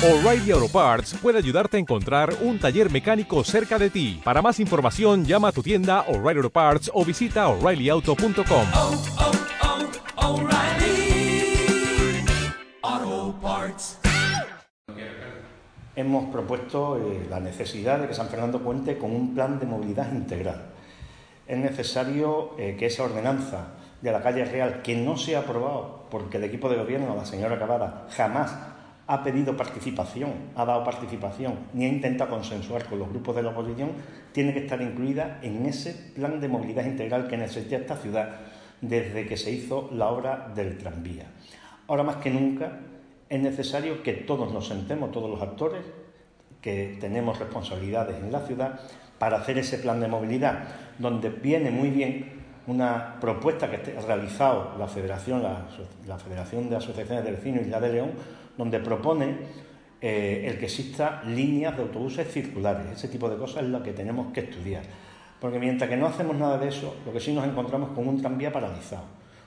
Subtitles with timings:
[0.00, 4.20] O'Reilly Auto Parts puede ayudarte a encontrar un taller mecánico cerca de ti.
[4.22, 8.66] Para más información, llama a tu tienda O'Reilly Auto Parts o visita oreillyauto.com.
[8.76, 8.94] oh,
[13.02, 13.98] oh, Parts.
[15.96, 20.12] Hemos propuesto eh, la necesidad de que San Fernando cuente con un plan de movilidad
[20.12, 20.66] integral.
[21.44, 23.70] Es necesario eh, que esa ordenanza
[24.00, 27.24] de la calle Real, que no se ha aprobado porque el equipo de gobierno, la
[27.24, 28.77] señora Cavada, jamás
[29.08, 33.50] ha pedido participación, ha dado participación, ni ha intentado consensuar con los grupos de la
[33.50, 33.92] oposición,
[34.32, 38.36] tiene que estar incluida en ese plan de movilidad integral que necesita esta ciudad
[38.82, 41.24] desde que se hizo la obra del tranvía.
[41.88, 42.80] Ahora más que nunca
[43.30, 45.80] es necesario que todos nos sentemos, todos los actores
[46.60, 48.78] que tenemos responsabilidades en la ciudad,
[49.18, 50.64] para hacer ese plan de movilidad,
[50.98, 52.37] donde viene muy bien
[52.68, 57.92] una propuesta que ha realizado la Federación, la, Federación de Asociaciones de Vecinos Isla de
[57.94, 58.10] León,
[58.56, 59.36] donde propone
[60.00, 62.86] eh, el que exista líneas de autobuses circulares.
[62.92, 64.82] Ese tipo de cosas es lo que tenemos que estudiar.
[65.40, 68.20] Porque mientras que no hacemos nada de eso, lo que sí nos encontramos con un
[68.20, 69.04] tranvía paralizado.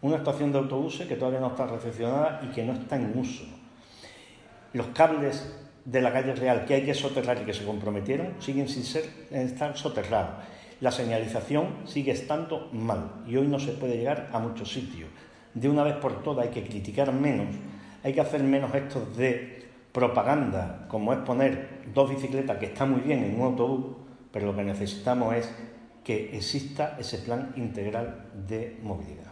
[0.00, 3.44] Una estación de autobuses que todavía no está recepcionada y que no está en uso.
[4.72, 5.54] Los cables
[5.84, 9.04] de la calle Real que hay que soterrar y que se comprometieron siguen sin ser,
[9.30, 10.36] estar soterrados.
[10.82, 15.08] La señalización sigue estando mal y hoy no se puede llegar a muchos sitios.
[15.54, 17.54] De una vez por todas hay que criticar menos,
[18.02, 23.00] hay que hacer menos estos de propaganda, como es poner dos bicicletas, que está muy
[23.00, 23.94] bien en un autobús,
[24.32, 25.54] pero lo que necesitamos es
[26.02, 29.31] que exista ese plan integral de movilidad.